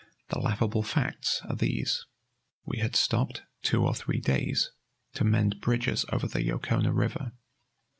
[0.29, 2.07] The laughable facts are these:
[2.65, 4.71] We had stopped two or three days,
[5.13, 7.33] to mend bridges over the Yocona River.